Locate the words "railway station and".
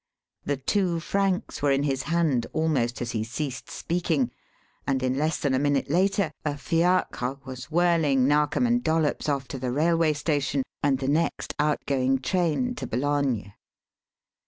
9.71-10.97